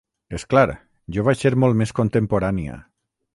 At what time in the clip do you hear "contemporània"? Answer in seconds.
2.01-2.81